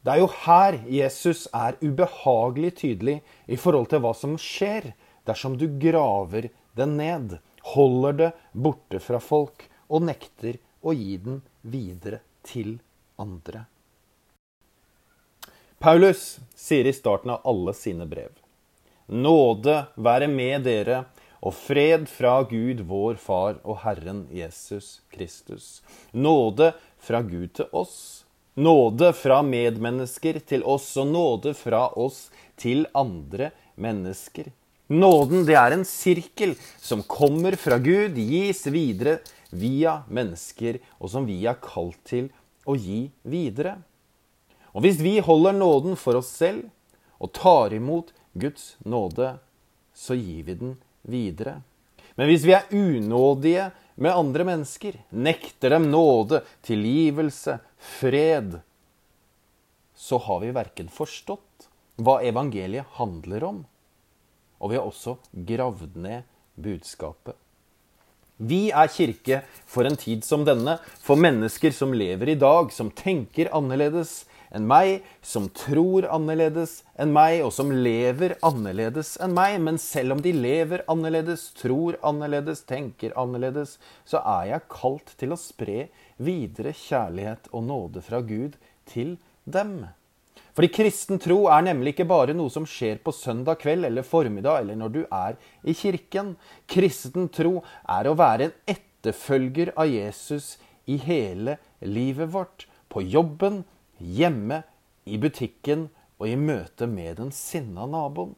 Det 0.00 0.14
er 0.14 0.22
jo 0.22 0.30
her 0.46 0.78
Jesus 0.88 1.44
er 1.52 1.76
ubehagelig 1.84 2.72
tydelig 2.80 3.18
i 3.46 3.58
forhold 3.60 3.90
til 3.92 4.00
hva 4.00 4.14
som 4.16 4.38
skjer 4.40 4.94
dersom 5.28 5.58
du 5.60 5.66
graver 5.82 6.48
den 6.78 6.96
ned, 6.96 7.36
holder 7.76 8.16
det 8.16 8.30
borte 8.56 9.02
fra 9.04 9.20
folk 9.20 9.66
og 9.92 10.06
nekter 10.08 10.56
å 10.80 10.96
gi 10.96 11.18
den 11.20 11.42
videre 11.60 12.22
til 12.48 12.78
andre. 13.20 13.66
Paulus 15.80 16.38
sier 16.56 16.88
i 16.88 16.96
starten 16.96 17.36
av 17.36 17.44
alle 17.48 17.76
sine 17.76 18.08
brev 18.08 18.39
Nåde 19.10 19.88
være 19.98 20.28
med 20.30 20.62
dere 20.68 21.00
og 21.42 21.50
fred 21.58 22.04
fra 22.06 22.36
Gud 22.46 22.84
vår 22.86 23.16
Far 23.18 23.56
og 23.66 23.80
Herren 23.82 24.28
Jesus 24.30 25.00
Kristus. 25.10 25.80
Nåde 26.14 26.68
fra 26.94 27.18
Gud 27.26 27.48
til 27.58 27.66
oss. 27.74 28.22
Nåde 28.54 29.10
fra 29.18 29.40
medmennesker 29.42 30.38
til 30.46 30.62
oss, 30.62 30.92
og 30.94 31.10
nåde 31.10 31.56
fra 31.58 31.88
oss 31.98 32.28
til 32.54 32.86
andre 32.94 33.50
mennesker. 33.74 34.52
Nåden 34.86 35.42
det 35.48 35.58
er 35.58 35.74
en 35.74 35.84
sirkel 35.86 36.54
som 36.78 37.02
kommer 37.02 37.58
fra 37.58 37.80
Gud, 37.82 38.14
gis 38.14 38.62
videre 38.70 39.18
via 39.50 40.04
mennesker, 40.06 40.78
og 41.02 41.10
som 41.10 41.26
vi 41.26 41.40
er 41.50 41.58
kalt 41.58 41.98
til 42.06 42.30
å 42.62 42.78
gi 42.78 43.08
videre. 43.26 43.80
Og 44.70 44.86
hvis 44.86 45.02
vi 45.02 45.18
holder 45.18 45.58
nåden 45.58 45.98
for 45.98 46.22
oss 46.22 46.30
selv 46.30 46.68
og 47.18 47.34
tar 47.34 47.74
imot 47.74 48.14
Guds 48.32 48.76
nåde, 48.86 49.38
så 49.94 50.14
gir 50.14 50.44
vi 50.46 50.54
den 50.54 50.76
videre. 51.02 51.60
Men 52.14 52.30
hvis 52.30 52.44
vi 52.46 52.54
er 52.56 52.70
unådige 52.74 53.70
med 54.00 54.16
andre 54.16 54.46
mennesker, 54.48 54.96
nekter 55.10 55.74
dem 55.74 55.90
nåde, 55.90 56.42
tilgivelse, 56.66 57.58
fred, 57.78 58.60
så 59.94 60.18
har 60.18 60.40
vi 60.40 60.54
verken 60.56 60.88
forstått 60.92 61.68
hva 62.00 62.20
evangeliet 62.24 62.96
handler 62.96 63.44
om, 63.44 63.60
og 64.60 64.72
vi 64.72 64.78
har 64.78 64.88
også 64.88 65.18
gravd 65.32 65.96
ned 66.00 66.28
budskapet. 66.60 67.36
Vi 68.40 68.70
er 68.72 68.88
kirke 68.88 69.42
for 69.68 69.84
en 69.84 69.98
tid 70.00 70.24
som 70.24 70.46
denne, 70.48 70.78
for 71.04 71.20
mennesker 71.20 71.74
som 71.76 71.92
lever 71.92 72.32
i 72.32 72.38
dag, 72.40 72.72
som 72.72 72.88
tenker 72.88 73.52
annerledes, 73.56 74.24
enn 74.54 74.66
meg, 74.70 75.04
som 75.22 75.48
tror 75.54 76.06
annerledes 76.10 76.80
enn 77.00 77.12
meg, 77.14 77.40
og 77.46 77.52
som 77.54 77.70
lever 77.72 78.36
annerledes 78.46 79.14
enn 79.22 79.36
meg. 79.36 79.58
Men 79.62 79.78
selv 79.82 80.16
om 80.16 80.24
de 80.24 80.34
lever 80.34 80.84
annerledes, 80.90 81.50
tror 81.58 81.98
annerledes, 82.06 82.64
tenker 82.68 83.14
annerledes, 83.20 83.78
så 84.08 84.22
er 84.24 84.50
jeg 84.54 84.68
kalt 84.72 85.14
til 85.20 85.34
å 85.34 85.40
spre 85.40 85.86
videre 86.20 86.74
kjærlighet 86.76 87.48
og 87.54 87.64
nåde 87.70 88.04
fra 88.04 88.20
Gud 88.26 88.58
til 88.90 89.16
dem. 89.44 89.88
Fordi 90.56 90.68
kristen 90.74 91.20
tro 91.22 91.44
er 91.48 91.62
nemlig 91.64 91.94
ikke 91.94 92.08
bare 92.10 92.34
noe 92.36 92.50
som 92.52 92.66
skjer 92.68 92.98
på 93.04 93.14
søndag 93.14 93.60
kveld 93.62 93.86
eller 93.86 94.06
formiddag 94.06 94.64
eller 94.64 94.78
når 94.80 94.94
du 94.96 95.00
er 95.06 95.38
i 95.62 95.74
kirken. 95.78 96.34
Kristen 96.70 97.30
tro 97.32 97.60
er 97.88 98.08
å 98.10 98.16
være 98.18 98.48
en 98.48 98.56
etterfølger 98.74 99.72
av 99.78 99.88
Jesus 99.88 100.56
i 100.90 100.98
hele 101.00 101.56
livet 101.80 102.32
vårt. 102.34 102.66
På 102.90 103.00
jobben, 103.00 103.62
hjemme, 104.00 104.62
i 105.04 105.16
butikken, 105.20 105.88
og 106.20 106.28
i 106.28 106.36
møte 106.36 106.86
med 106.90 107.16
den 107.20 107.30
sinna 107.32 107.86
naboen. 107.88 108.34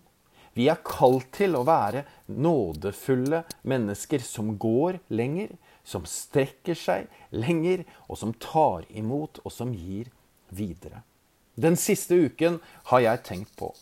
Vi 0.55 0.69
er 0.69 0.83
kalt 0.85 1.31
til 1.35 1.57
å 1.57 1.65
være 1.65 2.05
nådefulle 2.29 3.43
mennesker 3.69 4.23
som 4.23 4.53
går 4.61 5.01
lenger, 5.11 5.55
som 5.83 6.05
strekker 6.07 6.77
seg 6.79 7.09
lenger, 7.33 7.87
og 8.07 8.21
som 8.21 8.35
tar 8.37 8.85
imot, 8.93 9.41
og 9.43 9.53
som 9.53 9.73
gir 9.73 10.13
videre. 10.53 11.03
Den 11.57 11.77
siste 11.81 12.17
uken 12.17 12.61
har 12.93 13.03
jeg 13.05 13.25
tenkt 13.29 13.57
på 13.61 13.73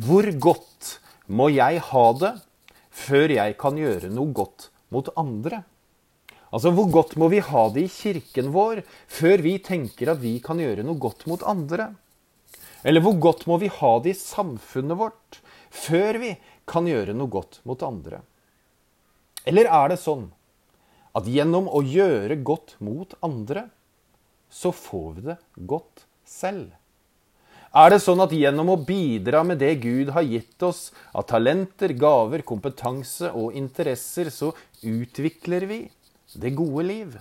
hvor 0.00 0.24
godt 0.40 0.94
må 1.28 1.48
jeg 1.52 1.80
ha 1.90 2.04
det 2.16 2.32
før 2.98 3.34
jeg 3.34 3.56
kan 3.60 3.76
gjøre 3.76 4.08
noe 4.12 4.32
godt 4.36 4.70
mot 4.92 5.10
andre? 5.20 5.62
Altså, 6.52 6.72
Hvor 6.72 6.88
godt 6.90 7.16
må 7.20 7.28
vi 7.28 7.42
ha 7.44 7.68
det 7.74 7.84
i 7.84 7.92
kirken 7.92 8.52
vår 8.54 8.82
før 9.06 9.42
vi 9.44 9.58
tenker 9.58 10.14
at 10.14 10.22
vi 10.22 10.38
kan 10.40 10.60
gjøre 10.60 10.86
noe 10.86 11.00
godt 11.00 11.26
mot 11.28 11.42
andre? 11.44 11.92
Eller 12.86 13.02
hvor 13.02 13.18
godt 13.20 13.44
må 13.50 13.58
vi 13.60 13.68
ha 13.68 13.92
det 14.00 14.14
i 14.14 14.18
samfunnet 14.18 14.98
vårt 14.98 15.40
før 15.74 16.20
vi 16.22 16.32
kan 16.68 16.88
gjøre 16.88 17.16
noe 17.16 17.28
godt 17.32 17.60
mot 17.68 17.82
andre? 17.84 18.22
Eller 19.48 19.68
er 19.68 19.92
det 19.92 20.00
sånn 20.00 20.28
at 21.16 21.28
gjennom 21.28 21.68
å 21.72 21.82
gjøre 21.82 22.38
godt 22.46 22.76
mot 22.84 23.14
andre, 23.24 23.68
så 24.48 24.72
får 24.72 25.08
vi 25.16 25.24
det 25.30 25.38
godt 25.68 26.04
selv? 26.28 26.70
Er 27.76 27.92
det 27.92 28.00
sånn 28.00 28.22
at 28.24 28.32
gjennom 28.32 28.70
å 28.72 28.80
bidra 28.80 29.42
med 29.44 29.60
det 29.60 29.74
Gud 29.82 30.14
har 30.14 30.24
gitt 30.24 30.62
oss 30.64 30.88
av 31.12 31.26
talenter, 31.28 31.92
gaver, 31.92 32.40
kompetanse 32.46 33.28
og 33.36 33.56
interesser, 33.58 34.30
så 34.32 34.54
utvikler 34.80 35.66
vi 35.68 35.80
det 36.34 36.50
gode 36.58 36.84
liv? 36.88 37.16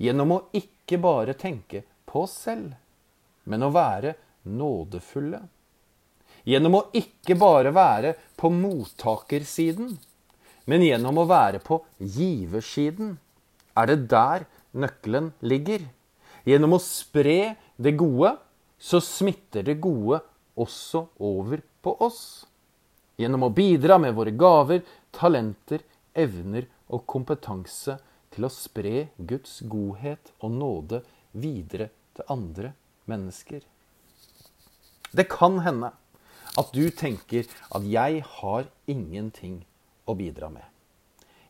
Gjennom 0.00 0.32
å 0.34 0.40
ikke 0.56 0.98
bare 1.02 1.34
tenke 1.38 1.84
på 2.08 2.24
oss 2.24 2.36
selv, 2.46 2.72
men 3.44 3.62
å 3.62 3.72
være 3.74 4.14
nådefulle. 4.48 5.42
Gjennom 6.44 6.78
å 6.78 6.82
ikke 6.96 7.36
bare 7.40 7.72
være 7.72 8.14
på 8.36 8.50
mottakersiden, 8.52 9.94
men 10.68 10.84
gjennom 10.84 11.20
å 11.20 11.28
være 11.28 11.60
på 11.64 11.80
giversiden. 11.98 13.16
Er 13.76 13.88
det 13.90 14.08
der 14.12 14.46
nøkkelen 14.72 15.32
ligger? 15.44 15.86
Gjennom 16.44 16.76
å 16.76 16.82
spre 16.82 17.54
det 17.76 17.94
gode 17.98 18.36
så 18.78 19.00
smitter 19.00 19.64
det 19.64 19.78
gode 19.80 20.20
også 20.60 21.06
over 21.24 21.62
på 21.82 21.96
oss. 22.04 22.44
Gjennom 23.16 23.46
å 23.46 23.52
bidra 23.54 23.96
med 24.02 24.14
våre 24.16 24.34
gaver, 24.36 24.82
talenter, 25.14 25.80
evner 26.12 26.66
og 26.92 27.06
kompetanse 27.08 27.96
til 28.34 28.46
å 28.46 28.52
spre 28.52 29.08
Guds 29.18 29.60
godhet 29.70 30.32
og 30.40 30.56
nåde 30.58 31.02
videre 31.32 31.90
til 32.16 32.30
andre 32.34 32.74
mennesker. 33.10 33.62
Det 35.14 35.28
kan 35.30 35.60
hende 35.62 35.92
at 36.58 36.72
du 36.74 36.90
tenker 36.90 37.46
at 37.70 37.82
'jeg 37.82 38.22
har 38.22 38.66
ingenting 38.86 39.64
å 40.06 40.14
bidra 40.14 40.48
med'. 40.50 40.70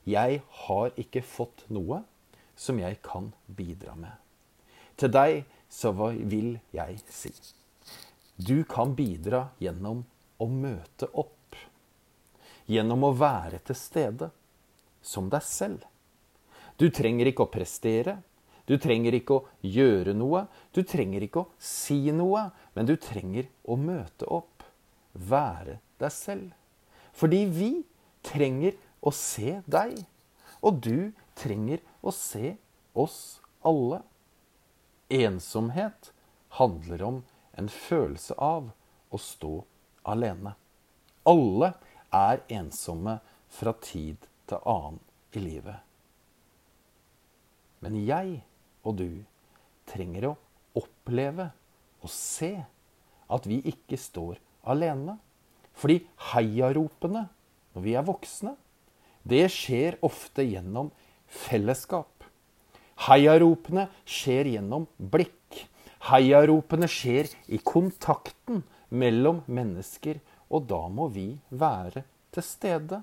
Jeg 0.07 0.43
har 0.49 0.91
ikke 0.97 1.23
fått 1.23 1.64
noe 1.71 2.05
som 2.57 2.79
jeg 2.79 3.03
kan 3.03 3.33
bidra 3.49 3.95
med. 3.97 4.12
Til 4.97 5.09
deg 5.09 5.45
så 5.71 5.93
vil 5.93 6.61
jeg 6.73 7.00
si? 7.09 7.33
Du 8.37 8.64
kan 8.64 8.95
bidra 8.95 9.49
gjennom 9.61 10.05
å 10.38 10.47
møte 10.47 11.09
opp. 11.14 11.57
Gjennom 12.67 13.05
å 13.05 13.17
være 13.17 13.59
til 13.64 13.76
stede 13.76 14.31
som 15.03 15.29
deg 15.31 15.43
selv. 15.43 15.85
Du 16.81 16.88
trenger 16.90 17.31
ikke 17.31 17.47
å 17.47 17.52
prestere. 17.52 18.19
Du 18.66 18.76
trenger 18.81 19.14
ikke 19.19 19.37
å 19.37 19.45
gjøre 19.61 20.14
noe. 20.16 20.47
Du 20.75 20.83
trenger 20.87 21.26
ikke 21.26 21.45
å 21.45 21.50
si 21.61 22.00
noe. 22.14 22.49
Men 22.75 22.88
du 22.88 22.97
trenger 23.00 23.50
å 23.64 23.76
møte 23.78 24.28
opp. 24.33 24.64
Være 25.14 25.78
deg 26.02 26.14
selv. 26.14 26.50
Fordi 27.15 27.45
vi 27.47 27.71
trenger 28.26 28.75
å 29.04 29.13
se 29.15 29.60
deg. 29.71 30.00
Og 30.65 30.80
du 30.82 31.13
trenger 31.39 31.84
å 32.02 32.15
se 32.15 32.56
oss 32.97 33.39
alle. 33.63 34.02
Ensomhet 35.15 36.10
handler 36.58 37.02
om 37.06 37.23
en 37.54 37.69
følelse 37.71 38.34
av 38.41 38.73
å 39.15 39.21
stå 39.21 39.54
alene. 40.10 40.56
Alle 41.28 41.75
er 42.15 42.43
ensomme 42.52 43.19
fra 43.49 43.75
tid 43.84 44.26
til 44.49 44.65
annen 44.67 45.00
i 45.34 45.43
livet. 45.43 45.94
Men 47.84 48.00
jeg 48.06 48.38
og 48.84 48.97
du 48.97 49.08
trenger 49.90 50.30
å 50.30 50.34
oppleve 50.80 51.50
og 52.00 52.10
se 52.12 52.54
at 53.34 53.47
vi 53.49 53.60
ikke 53.68 53.99
står 54.00 54.40
alene. 54.73 55.18
Fordi 55.76 56.00
heiaropene 56.32 57.26
når 57.75 57.84
vi 57.84 57.94
er 57.99 58.06
voksne, 58.06 58.54
det 59.26 59.47
skjer 59.52 59.99
ofte 60.04 60.44
gjennom 60.47 60.92
fellesskap. 61.26 62.25
Heiaropene 63.08 63.88
skjer 64.06 64.52
gjennom 64.54 64.86
blikk. 64.99 65.64
Heiaropene 66.10 66.88
skjer 66.90 67.30
i 67.50 67.58
kontakten 67.64 68.62
mellom 68.94 69.42
mennesker, 69.50 70.20
og 70.52 70.68
da 70.70 70.84
må 70.92 71.08
vi 71.10 71.32
være 71.50 72.04
til 72.34 72.47
stede. 72.47 73.00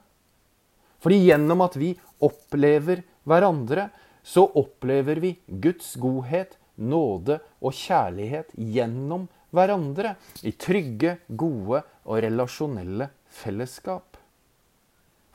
Fordi 1.02 1.18
gjennom 1.26 1.66
at 1.66 1.76
vi 1.82 1.92
opplever 2.24 3.02
hverandre, 3.28 3.90
så 4.24 4.46
opplever 4.58 5.22
vi 5.24 5.36
Guds 5.48 5.96
godhet, 6.02 6.58
nåde 6.76 7.40
og 7.62 7.76
kjærlighet 7.76 8.54
gjennom 8.56 9.28
hverandre 9.52 10.16
i 10.48 10.54
trygge, 10.56 11.18
gode 11.28 11.84
og 12.06 12.22
relasjonelle 12.24 13.10
fellesskap. 13.32 14.18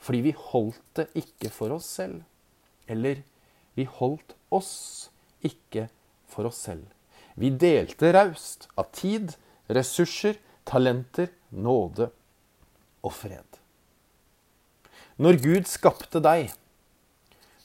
Fordi 0.01 0.21
vi 0.29 0.33
holdt 0.37 0.83
det 0.99 1.07
ikke 1.19 1.51
for 1.53 1.75
oss 1.77 1.89
selv. 1.99 2.21
Eller 2.87 3.21
vi 3.77 3.85
holdt 3.85 4.35
oss, 4.53 5.09
ikke 5.45 5.87
for 6.29 6.49
oss 6.49 6.63
selv. 6.67 6.85
Vi 7.37 7.51
delte 7.53 8.11
raust 8.15 8.69
av 8.79 8.89
tid, 8.95 9.35
ressurser, 9.69 10.39
talenter, 10.65 11.29
nåde 11.51 12.09
og 13.05 13.13
fred. 13.13 13.59
Når 15.21 15.37
Gud 15.43 15.69
skapte 15.69 16.21
deg, 16.23 16.49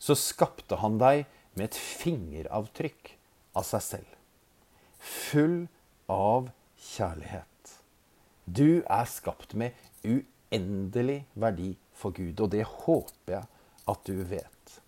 så 0.02 0.16
skapte 0.18 0.80
han 0.82 0.98
deg 0.98 1.26
med 1.54 1.68
et 1.68 1.78
fingeravtrykk 1.78 3.12
av 3.58 3.66
seg 3.68 3.84
selv. 3.86 4.10
Full 4.98 5.58
av 6.10 6.50
kjærlighet. 6.90 7.76
Du 8.46 8.82
er 8.82 9.06
skapt 9.06 9.54
med 9.54 9.76
uendelig 10.02 11.22
verdi 11.38 11.74
for 11.94 12.14
Gud, 12.16 12.40
og 12.42 12.50
det 12.54 12.64
håper 12.66 13.36
jeg 13.36 13.46
at 13.92 14.08
du 14.08 14.24
vet. 14.26 14.78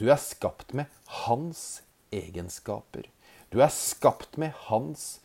Du 0.00 0.08
er 0.08 0.20
skapt 0.20 0.72
med 0.72 0.88
hans 1.26 1.82
egenskaper. 2.12 3.04
Du 3.52 3.60
er 3.60 3.72
skapt 3.74 4.38
med 4.40 4.56
hans 4.70 5.20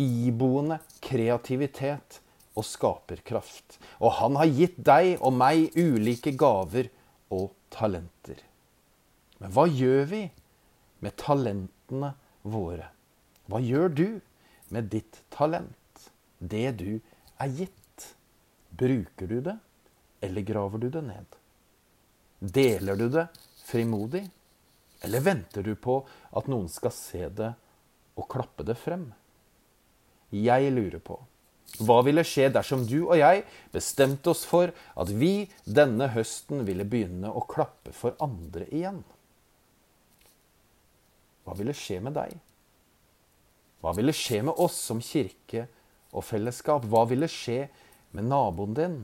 iboende 0.00 0.80
kreativitet 1.04 2.22
og 2.56 2.64
skaperkraft. 2.64 3.76
Og 4.00 4.16
han 4.22 4.40
har 4.40 4.48
gitt 4.48 4.80
deg 4.80 5.18
og 5.20 5.36
meg 5.36 5.76
ulike 5.76 6.32
gaver 6.40 6.88
og 7.28 7.50
talenter. 7.74 8.47
Men 9.38 9.52
hva 9.54 9.66
gjør 9.70 10.06
vi 10.10 10.22
med 11.04 11.16
talentene 11.20 12.12
våre? 12.42 12.88
Hva 13.48 13.60
gjør 13.62 13.92
du 13.94 14.06
med 14.74 14.90
ditt 14.92 15.22
talent? 15.34 16.08
Det 16.38 16.70
du 16.78 16.98
er 17.38 17.54
gitt. 17.54 17.74
Bruker 18.78 19.26
du 19.26 19.40
det, 19.42 19.56
eller 20.22 20.44
graver 20.46 20.82
du 20.82 20.90
det 20.92 21.02
ned? 21.02 21.38
Deler 22.38 22.98
du 22.98 23.08
det 23.10 23.24
frimodig? 23.66 24.26
Eller 25.02 25.24
venter 25.24 25.64
du 25.66 25.72
på 25.74 26.02
at 26.36 26.50
noen 26.50 26.68
skal 26.70 26.94
se 26.94 27.24
det 27.40 27.54
og 28.18 28.28
klappe 28.30 28.66
det 28.66 28.76
frem? 28.78 29.08
Jeg 30.34 30.70
lurer 30.74 31.02
på 31.02 31.18
hva 31.84 31.98
ville 32.02 32.24
skje 32.26 32.48
dersom 32.50 32.86
du 32.88 33.02
og 33.04 33.18
jeg 33.20 33.42
bestemte 33.74 34.32
oss 34.32 34.44
for 34.48 34.72
at 34.72 35.10
vi 35.12 35.48
denne 35.64 36.08
høsten 36.14 36.64
ville 36.66 36.86
begynne 36.88 37.28
å 37.30 37.44
klappe 37.46 37.92
for 37.94 38.16
andre 38.24 38.64
igjen? 38.72 39.02
Hva 41.48 41.56
ville 41.56 41.72
skje 41.72 41.96
med 42.04 42.12
deg? 42.18 42.34
Hva 43.80 43.94
ville 43.96 44.12
skje 44.12 44.42
med 44.44 44.60
oss 44.60 44.76
som 44.90 45.00
kirke 45.00 45.64
og 46.12 46.26
fellesskap? 46.28 46.84
Hva 46.84 47.06
ville 47.08 47.30
skje 47.32 47.64
med 48.12 48.28
naboen 48.28 48.76
din 48.76 49.00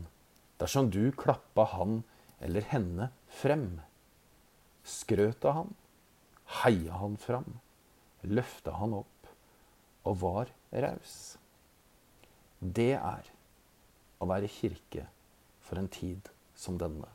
dersom 0.60 0.92
du 0.92 1.08
klappa 1.16 1.64
han 1.72 2.02
eller 2.44 2.68
henne 2.68 3.08
frem? 3.40 3.80
skrøt 4.84 5.44
av 5.48 5.56
han, 5.58 5.72
heia 6.62 7.00
han 7.00 7.16
fram, 7.20 7.58
løfta 8.28 8.76
han 8.78 8.96
opp 9.00 9.30
og 10.04 10.20
var 10.20 10.52
raus. 10.84 11.36
Det 12.60 12.92
er 12.96 13.30
å 14.20 14.28
være 14.28 14.50
kirke 14.52 15.06
for 15.64 15.80
en 15.80 15.88
tid 15.92 16.28
som 16.56 16.76
denne. 16.80 17.08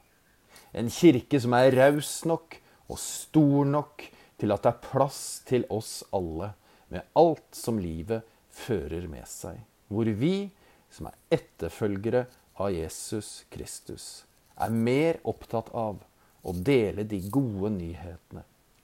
En 0.74 0.90
kirke 0.92 1.40
som 1.42 1.54
er 1.58 1.74
raus 1.78 2.24
nok 2.30 2.58
og 2.90 2.98
stor 3.02 3.70
nok 3.70 4.04
til 4.40 4.54
at 4.56 4.64
det 4.64 4.72
er 4.72 4.84
plass 4.84 5.22
til 5.48 5.66
oss 5.74 6.00
alle, 6.16 6.54
med 6.90 7.06
alt 7.20 7.56
som 7.56 7.80
livet 7.80 8.26
fører 8.50 9.08
med 9.08 9.28
seg. 9.30 9.60
hvor 9.90 10.06
vi, 10.06 10.52
som 10.90 11.08
er 11.10 11.16
etterfølgere 11.34 12.28
av 12.62 12.70
Jesus 12.72 13.46
Kristus, 13.50 14.26
er 14.56 14.70
mer 14.70 15.18
opptatt 15.24 15.72
av 15.74 16.04
å 16.46 16.54
dele 16.54 17.04
de 17.10 17.20
gode 17.32 17.72
nyhetene, 17.74 18.44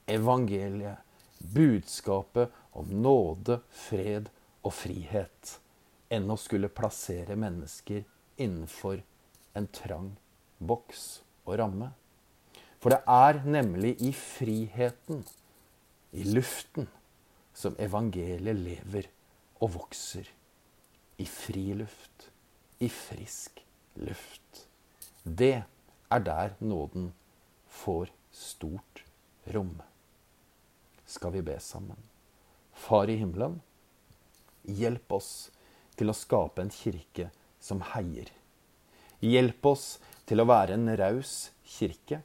evangeliet, 0.09 0.97
budskapet 1.37 2.49
om 2.73 2.89
nåde, 3.03 3.59
fred 3.69 4.31
og 4.65 4.73
frihet, 4.73 5.59
enn 6.09 6.29
å 6.31 6.39
skulle 6.41 6.73
plassere 6.73 7.37
mennesker 7.37 8.01
innenfor 8.41 9.03
en 9.53 9.67
trang 9.71 10.15
boks 10.57 11.05
og 11.45 11.59
ramme. 11.61 11.91
For 12.81 12.93
det 12.93 13.01
er 13.09 13.41
nemlig 13.45 13.95
i 14.03 14.11
friheten, 14.13 15.23
i 16.15 16.23
luften, 16.23 16.87
som 17.53 17.75
evangeliet 17.79 18.59
lever 18.59 19.09
og 19.59 19.75
vokser. 19.75 20.27
I 21.17 21.25
fri 21.27 21.73
luft, 21.75 22.29
i 22.79 22.89
frisk 22.91 23.61
luft. 23.99 24.65
Det 25.23 25.63
er 26.11 26.23
der 26.23 26.55
nåden 26.59 27.13
får 27.67 28.11
stort 28.31 29.03
rom. 29.55 29.77
Skal 31.05 31.31
vi 31.35 31.41
be 31.41 31.59
sammen? 31.59 31.99
Far 32.73 33.09
i 33.09 33.15
himmelen, 33.19 33.61
hjelp 34.67 35.15
oss 35.15 35.31
til 35.95 36.11
å 36.11 36.17
skape 36.17 36.63
en 36.63 36.73
kirke 36.73 37.29
som 37.63 37.83
heier. 37.93 38.31
Hjelp 39.23 39.71
oss 39.71 39.85
til 40.27 40.41
å 40.41 40.47
være 40.49 40.75
en 40.75 40.91
raus 40.99 41.51
kirke. 41.77 42.21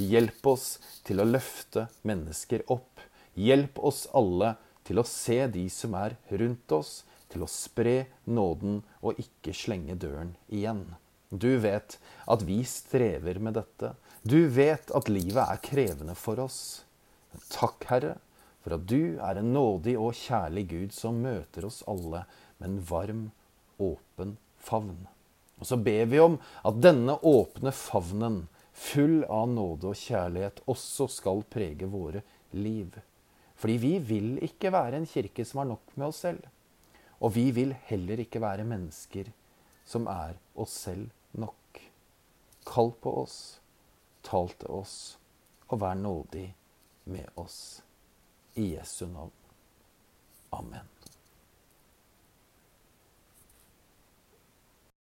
Hjelp 0.00 0.46
oss 0.50 0.78
til 1.06 1.22
å 1.22 1.28
løfte 1.28 1.86
mennesker 2.02 2.64
opp. 2.72 3.02
Hjelp 3.38 3.78
oss 3.78 4.04
alle 4.14 4.54
til 4.86 5.00
å 5.00 5.06
se 5.06 5.38
de 5.50 5.68
som 5.72 5.94
er 5.98 6.16
rundt 6.30 6.74
oss, 6.74 7.02
til 7.30 7.44
å 7.44 7.50
spre 7.50 8.04
nåden 8.30 8.82
og 9.02 9.18
ikke 9.18 9.54
slenge 9.56 9.96
døren 9.98 10.34
igjen. 10.46 10.84
Du 11.30 11.56
vet 11.58 11.96
at 12.30 12.44
vi 12.46 12.60
strever 12.68 13.40
med 13.42 13.56
dette. 13.58 13.94
Du 14.22 14.46
vet 14.54 14.92
at 14.94 15.10
livet 15.10 15.42
er 15.42 15.62
krevende 15.64 16.14
for 16.18 16.42
oss. 16.42 16.84
Takk, 17.50 17.82
Herre, 17.90 18.14
for 18.62 18.76
at 18.76 18.86
du 18.86 19.18
er 19.18 19.40
en 19.40 19.50
nådig 19.54 19.96
og 19.98 20.14
kjærlig 20.16 20.68
Gud 20.70 20.94
som 20.94 21.18
møter 21.24 21.66
oss 21.66 21.82
alle 21.90 22.22
med 22.60 22.68
en 22.68 22.78
varm, 22.88 23.24
åpen 23.82 24.36
favn. 24.62 25.08
Og 25.58 25.68
så 25.68 25.78
ber 25.80 26.06
vi 26.10 26.22
om 26.22 26.38
at 26.66 26.78
denne 26.82 27.18
åpne 27.26 27.74
favnen, 27.74 28.44
full 28.74 29.22
av 29.30 29.48
nåde 29.48 29.92
og 29.92 29.98
kjærlighet, 29.98 30.62
også 30.70 31.06
skal 31.10 31.44
prege 31.50 31.88
våre 31.90 32.24
liv. 32.58 32.94
Fordi 33.54 33.76
vi 33.78 33.92
vil 34.02 34.36
ikke 34.42 34.72
være 34.74 34.98
en 34.98 35.08
kirke 35.08 35.46
som 35.46 35.62
har 35.62 35.70
nok 35.70 35.94
med 35.94 36.08
oss 36.10 36.24
selv. 36.26 36.42
Og 37.22 37.34
vi 37.36 37.48
vil 37.54 37.74
heller 37.86 38.20
ikke 38.20 38.42
være 38.42 38.66
mennesker 38.68 39.30
som 39.86 40.08
er 40.10 40.36
oss 40.58 40.74
selv 40.86 41.08
nok. 41.38 41.80
Kall 42.66 42.90
på 43.00 43.12
oss, 43.22 43.38
tal 44.24 44.50
til 44.58 44.72
oss, 44.80 44.96
og 45.68 45.80
vær 45.84 45.96
nådig 46.00 46.48
med 47.04 47.28
oss. 47.40 47.82
I 48.56 48.74
Jesu 48.74 49.06
navn. 49.06 49.32
Amen. 50.54 50.93